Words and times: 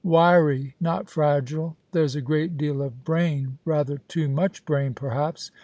"Wiry, 0.17 0.73
not 0.81 1.11
fragile. 1.11 1.77
There's 1.91 2.15
a 2.15 2.21
great 2.21 2.57
deal 2.57 2.81
of 2.81 3.03
brain, 3.03 3.59
rather 3.65 3.99
too 4.07 4.27
much 4.29 4.65
brain, 4.65 4.95
perhaps. 4.95 5.51